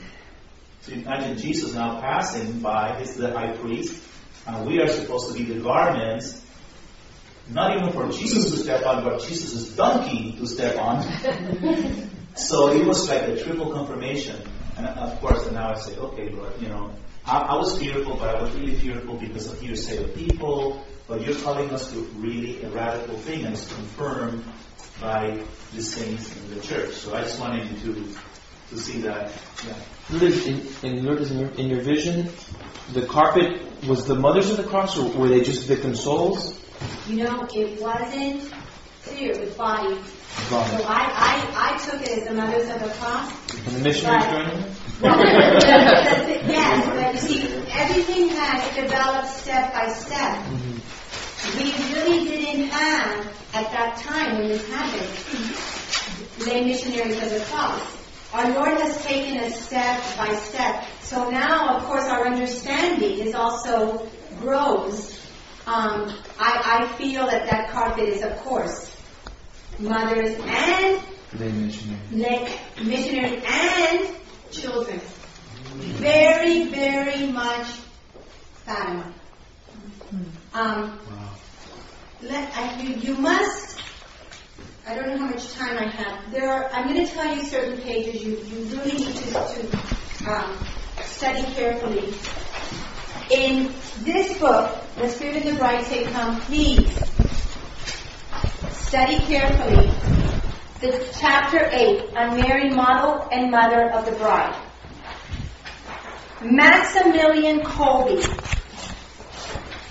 [0.82, 4.04] So imagine Jesus now passing by, he's the high priest,
[4.46, 6.44] and we are supposed to be the garments,
[7.50, 11.02] not even for Jesus to step on, but Jesus' donkey to step on.
[12.36, 14.42] so it was like a triple confirmation.
[14.78, 16.92] And of course, and now I say, okay, Lord, you know,
[17.26, 20.86] I, I was fearful, but I was really fearful because of hearsay of people.
[21.08, 24.44] But you're calling us to really a radical thing, and it's confirmed
[25.02, 25.44] by
[25.74, 26.94] the saints in the church.
[26.94, 28.16] So I just wanted you to
[28.74, 29.32] to see that.
[29.66, 29.76] Yeah.
[30.12, 32.30] Lourdes, in, in, Lourdes, in, your, in your vision,
[32.94, 36.60] the carpet was the mothers of the cross, or were they just victim souls?
[37.08, 38.52] You know, it wasn't
[39.04, 40.00] clear with body.
[40.50, 43.32] So I, I, I took it as the mothers of the cross.
[43.66, 44.76] And the missionaries joining them?
[45.02, 50.46] Well, that's it, yes, but you see, everything had developed step by step.
[51.56, 57.82] We really didn't have, at that time when this happened, lay missionaries of the cross.
[58.34, 60.86] Our Lord has taken us step by step.
[61.02, 64.10] So now, of course, our understanding is also
[64.40, 65.20] grows.
[65.68, 68.93] Um, I, I feel that that carpet is, of course,
[69.80, 71.02] mothers and
[71.34, 72.52] They missionaries.
[72.84, 74.16] missionaries and
[74.52, 75.02] children.
[76.00, 77.68] Very, very much
[78.66, 79.14] Fatima.
[80.54, 81.00] Um,
[82.22, 83.80] let, I, you, you must,
[84.88, 86.32] I don't know how much time I have.
[86.32, 90.32] There are, I'm going to tell you certain pages you, you really need to, to
[90.32, 90.58] um,
[91.02, 92.14] study carefully.
[93.32, 96.88] In this book, The Spirit and the Bride Say Come, please
[98.94, 99.90] study carefully
[100.80, 104.56] the chapter 8 on Mary, model and mother of the bride.
[106.44, 108.22] Maximilian Kolbe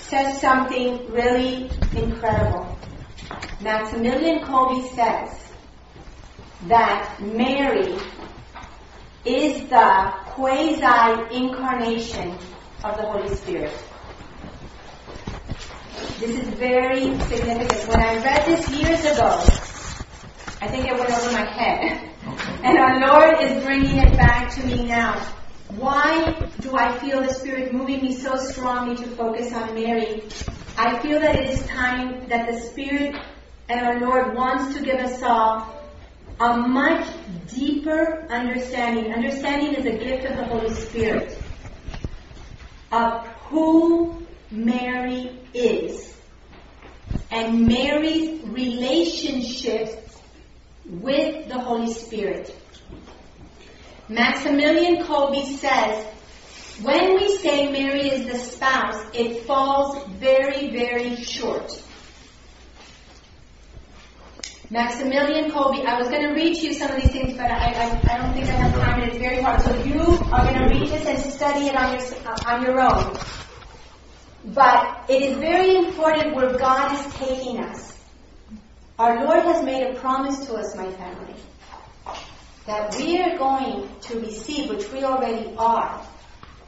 [0.02, 2.78] says something really incredible.
[3.60, 5.50] Maximilian Kolbe says
[6.68, 7.98] that Mary
[9.24, 12.38] is the quasi-incarnation
[12.84, 13.72] of the Holy Spirit.
[16.22, 17.88] This is very significant.
[17.88, 19.40] When I read this years ago,
[20.60, 22.10] I think it went over my head.
[22.62, 25.18] And our Lord is bringing it back to me now.
[25.70, 30.22] Why do I feel the Spirit moving me so strongly to focus on Mary?
[30.78, 33.16] I feel that it is time that the Spirit
[33.68, 35.74] and our Lord wants to give us all
[36.38, 37.04] a much
[37.52, 39.12] deeper understanding.
[39.12, 41.36] Understanding is a gift of the Holy Spirit
[42.92, 46.11] of who Mary is
[47.32, 50.06] and Mary's relationship
[50.84, 52.54] with the Holy Spirit.
[54.08, 56.06] Maximilian Kolbe says,
[56.82, 61.82] when we say Mary is the spouse, it falls very, very short.
[64.68, 67.72] Maximilian Kolbe, I was going to read to you some of these things, but I,
[67.72, 69.60] I, I don't think I have time, and it's very hard.
[69.62, 72.02] So you are going to read this and study it on your,
[72.46, 73.16] on your own.
[74.44, 77.98] But it is very important where God is taking us.
[78.98, 81.34] Our Lord has made a promise to us, my family,
[82.66, 86.04] that we are going to receive, which we already are,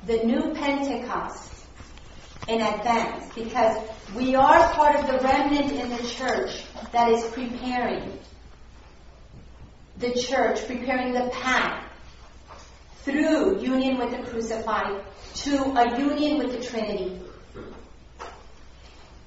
[0.07, 1.55] the new Pentecost
[2.49, 3.83] in advance because
[4.15, 8.19] we are part of the remnant in the church that is preparing
[9.97, 11.85] the church, preparing the path
[13.03, 15.03] through union with the crucified
[15.35, 17.21] to a union with the Trinity.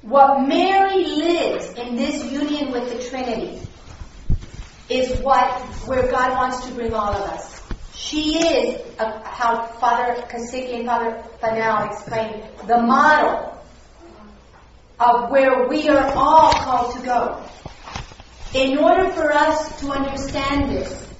[0.07, 3.59] What Mary lives in this union with the Trinity
[4.87, 5.51] is what
[5.85, 7.61] where God wants to bring all of us.
[7.93, 13.61] She is, uh, how Father Kosicki and Father Fanel explained, the model
[14.97, 17.43] of where we are all called to go.
[18.53, 21.13] In order for us to understand this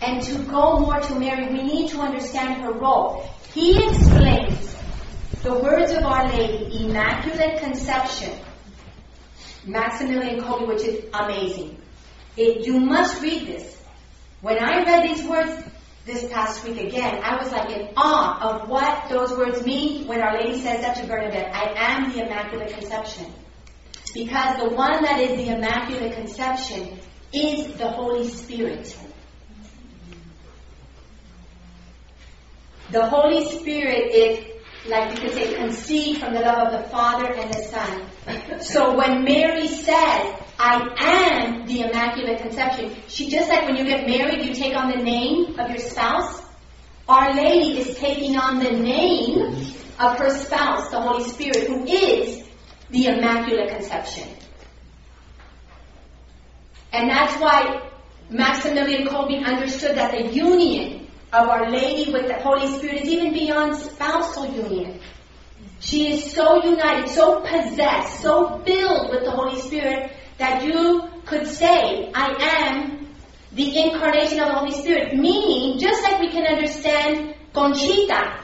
[0.00, 3.24] and to go more to Mary, we need to understand her role.
[3.54, 4.71] He explains
[5.42, 8.30] the words of Our Lady, Immaculate Conception,
[9.66, 11.80] Maximilian Kolbe, which is amazing.
[12.36, 13.82] It, you must read this.
[14.40, 15.64] When I read these words
[16.04, 20.20] this past week again, I was like in awe of what those words mean when
[20.20, 21.52] Our Lady says that to Bernadette.
[21.54, 23.26] I am the Immaculate Conception.
[24.14, 26.98] Because the one that is the Immaculate Conception
[27.32, 28.96] is the Holy Spirit.
[32.90, 34.51] The Holy Spirit is
[34.86, 38.06] like you could say, conceived from the love of the Father and the Son.
[38.60, 44.06] So when Mary says, I am the Immaculate Conception, she just like when you get
[44.06, 46.42] married, you take on the name of your spouse.
[47.08, 49.56] Our Lady is taking on the name
[49.98, 52.44] of her spouse, the Holy Spirit, who is
[52.90, 54.28] the Immaculate Conception.
[56.92, 57.90] And that's why
[58.30, 61.01] Maximilian Kolbe understood that the union
[61.32, 65.00] of Our Lady with the Holy Spirit is even beyond spousal union.
[65.80, 71.46] She is so united, so possessed, so filled with the Holy Spirit that you could
[71.46, 73.08] say, I am
[73.52, 75.16] the incarnation of the Holy Spirit.
[75.16, 78.38] Meaning, just like we can understand Conchita.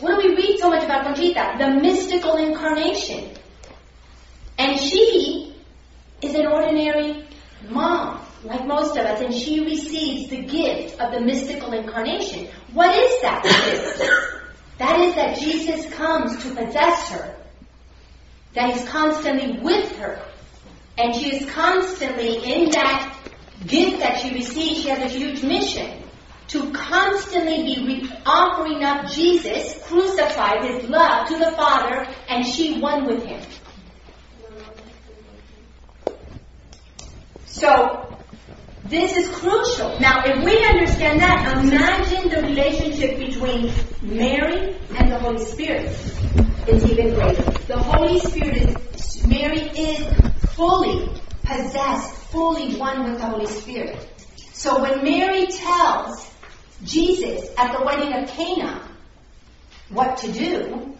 [0.00, 1.56] What do we read so much about Conchita?
[1.58, 3.30] The mystical incarnation.
[4.58, 5.56] And she
[6.20, 7.26] is an ordinary
[7.68, 12.48] mom like most of us, and she receives the gift of the mystical incarnation.
[12.72, 14.02] What is that gift?
[14.78, 17.34] That is that Jesus comes to possess her,
[18.52, 20.20] that He's constantly with her,
[20.98, 23.16] and she is constantly in that
[23.66, 24.82] gift that she receives.
[24.82, 26.02] She has a huge mission
[26.48, 32.78] to constantly be re- offering up Jesus crucified, His love to the Father, and she
[32.78, 33.40] one with Him.
[37.46, 38.05] So,
[38.88, 39.98] this is crucial.
[40.00, 43.72] Now, if we understand that, imagine the relationship between
[44.02, 45.86] Mary and the Holy Spirit
[46.68, 47.42] It's even greater.
[47.66, 50.04] The Holy Spirit is, Mary is
[50.54, 51.08] fully
[51.44, 53.96] possessed, fully one with the Holy Spirit.
[54.52, 56.28] So when Mary tells
[56.84, 58.82] Jesus at the wedding of Cana
[59.90, 60.96] what to do,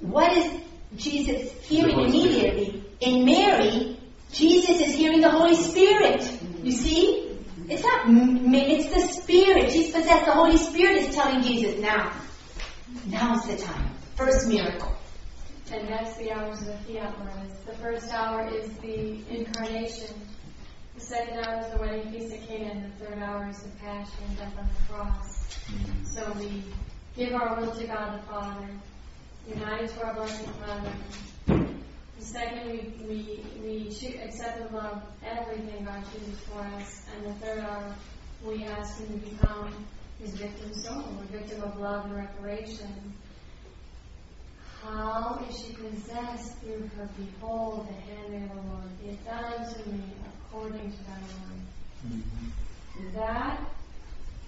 [0.00, 0.60] what is
[0.96, 2.84] Jesus hearing immediately?
[3.00, 3.96] In Mary,
[4.32, 6.39] Jesus is hearing the Holy Spirit.
[6.62, 7.38] You see?
[7.68, 9.70] It's not, it's the Spirit.
[9.70, 10.26] She's possessed.
[10.26, 12.12] The Holy Spirit is telling Jesus, now,
[13.06, 13.90] now's the time.
[14.16, 14.92] First miracle.
[15.72, 17.50] And that's the hours of the fiat laws.
[17.64, 20.14] The first hour is the incarnation.
[20.96, 23.68] The second hour is the wedding feast of Cana, and the third hour is the
[23.78, 25.46] passion and death on the cross.
[25.66, 26.04] Mm-hmm.
[26.04, 26.64] So we
[27.16, 28.68] give our will to God the Father,
[29.48, 30.92] united to our blessed Father,
[32.20, 33.88] the second, we, we, we
[34.22, 37.02] accept and love everything God chooses for us.
[37.14, 37.94] And the third are
[38.44, 39.86] we ask Him to become
[40.20, 43.14] His victim soul, a victim of love and reparation.
[44.82, 47.08] How is she possessed through her?
[47.16, 49.02] Behold, the handmaid of the Lord.
[49.02, 50.02] Be it done unto me
[50.46, 51.60] according to thy word.
[52.06, 53.16] Mm-hmm.
[53.16, 53.60] That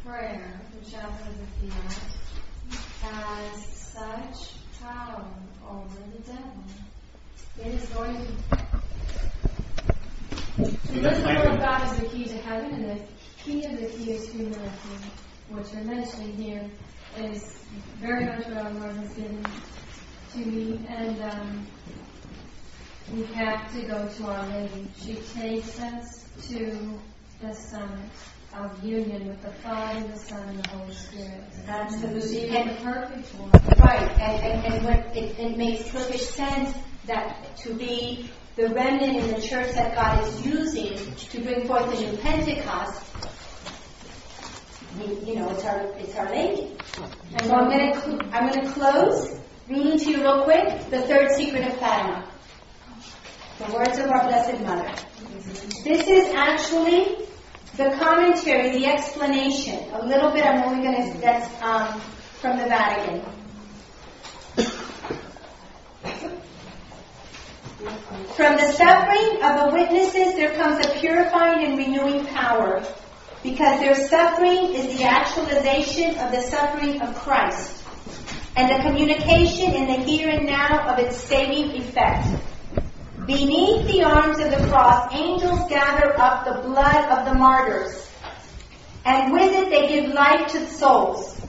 [0.05, 2.01] prayer, the chapter of the fiat,
[3.03, 5.25] has such power
[5.68, 6.64] over the devil
[7.59, 8.33] it is going to.
[10.57, 13.03] To live the will of God is the key to heaven, and the
[13.43, 14.61] key of the key is humility,
[15.49, 16.70] which we're mentioning here
[17.18, 17.59] is
[17.99, 19.45] very much what our Lord has given
[20.33, 21.66] to me, and um,
[23.12, 24.89] we have to go to Our Lady.
[25.01, 26.99] She takes us to
[27.41, 28.11] the summit
[28.55, 31.45] of union with the Father, the Son, and the Holy Spirit.
[31.66, 32.49] Absolutely.
[32.51, 33.51] And the perfect one.
[33.78, 36.74] Right, and, and, and what it, it makes perfect sense
[37.07, 41.90] that to be the remnant in the church that God is using to bring forth
[41.90, 43.03] the new Pentecost,
[45.24, 46.76] you know, it's our it's our lady.
[47.34, 51.30] And so I'm to cl- I'm to close reading to you real quick the third
[51.32, 52.28] secret of Fatima,
[53.59, 54.92] the words of our Blessed Mother.
[55.84, 57.26] This is actually
[57.76, 59.78] the commentary, the explanation.
[59.94, 60.44] A little bit.
[60.44, 60.82] I'm only
[61.12, 62.00] to that's um,
[62.40, 63.41] from the Vatican.
[68.37, 72.80] From the suffering of the witnesses, there comes a purifying and renewing power,
[73.43, 77.83] because their suffering is the actualization of the suffering of Christ,
[78.55, 82.28] and the communication in the here and now of its saving effect.
[83.26, 88.09] Beneath the arms of the cross, angels gather up the blood of the martyrs,
[89.05, 91.41] and with it they give life to souls,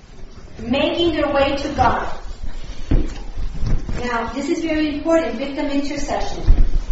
[0.60, 2.23] making their way to God.
[4.04, 6.44] Now, this is very important, victim intercession.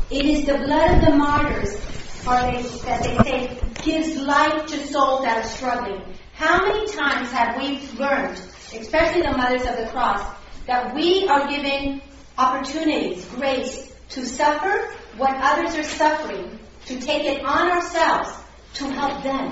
[0.09, 1.75] It is the blood of the martyrs
[2.23, 6.01] they, that they say gives life to souls that are struggling.
[6.31, 8.39] How many times have we learned,
[8.73, 10.21] especially the mothers of the cross,
[10.67, 12.01] that we are given
[12.37, 18.29] opportunities, grace to suffer what others are suffering, to take it on ourselves
[18.75, 19.51] to help them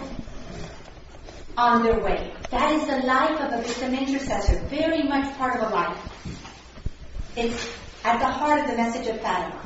[1.58, 2.34] on their way.
[2.52, 6.39] That is the life of a victim intercessor, very much part of a life.
[7.40, 7.74] It's
[8.04, 9.62] at the heart of the message of Fatima.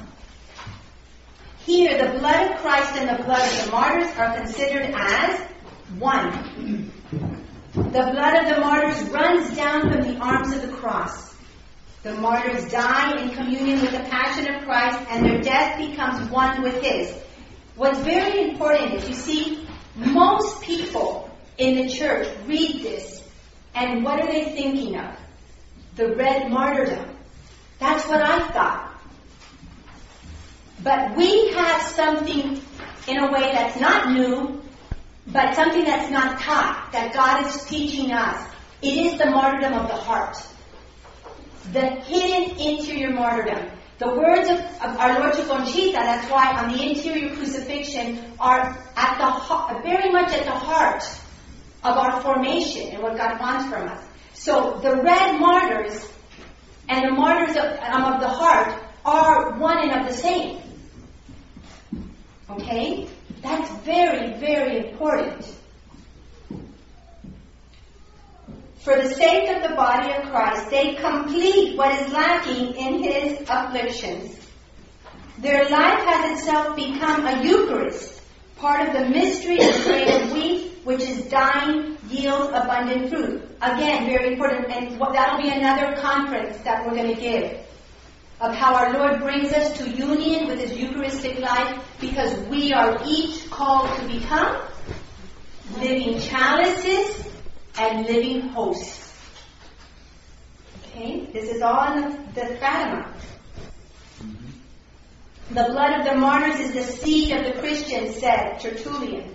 [1.65, 5.39] Here, the blood of Christ and the blood of the martyrs are considered as
[5.97, 6.91] one.
[7.74, 11.34] The blood of the martyrs runs down from the arms of the cross.
[12.03, 16.61] The martyrs die in communion with the passion of Christ and their death becomes one
[16.61, 17.11] with his.
[17.76, 23.28] What's very important is you see, most people in the church read this
[23.74, 25.17] and what are they thinking of?
[25.95, 27.12] The red martyrdom.
[27.80, 28.93] That's what I thought.
[30.84, 32.61] But we have something
[33.07, 34.61] in a way that's not new,
[35.28, 38.49] but something that's not taught, that God is teaching us.
[38.82, 40.38] It is the martyrdom of the heart.
[41.71, 43.69] The hidden interior martyrdom.
[43.99, 48.78] The words of, of our Lord to Conchita, that's why on the interior crucifixion, are
[48.97, 51.03] at the very much at the heart
[51.84, 54.03] of our formation and what God wants from us.
[54.34, 56.11] So the red martyrs
[56.89, 60.61] and the martyrs of, um, of the heart are one and of the same.
[62.49, 63.07] Okay?
[63.41, 65.53] That's very, very important.
[68.77, 73.41] For the sake of the body of Christ, they complete what is lacking in his
[73.49, 74.36] afflictions.
[75.38, 78.21] Their life has itself become a Eucharist,
[78.57, 83.41] part of the mystery of the of wheat, which is dying, yields abundant fruit.
[83.61, 87.59] Again, very important, and that'll be another conference that we're going to give
[88.41, 93.01] of how our Lord brings us to union with His Eucharistic life because we are
[93.05, 94.61] each called to become
[95.79, 97.25] living chalices
[97.77, 99.13] and living hosts.
[100.88, 101.25] Okay?
[101.31, 103.13] This is all in the, the Fatima.
[104.19, 105.55] Mm-hmm.
[105.55, 109.32] The blood of the martyrs is the seed of the Christian, said Tertullian.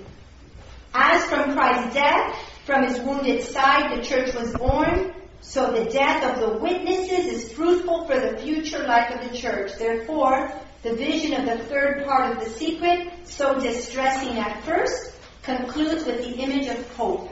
[0.95, 6.25] As from Christ's death, from his wounded side, the church was born, so the death
[6.25, 9.73] of the witnesses is fruitful for the future life of the church.
[9.79, 15.13] Therefore, the vision of the third part of the secret, so distressing at first,
[15.43, 17.31] concludes with the image of hope.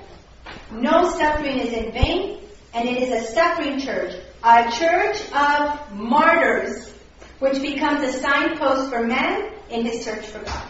[0.71, 2.41] No suffering is in vain,
[2.75, 6.93] and it is a suffering church, a church of martyrs,
[7.39, 10.69] which becomes a signpost for man in his search for God.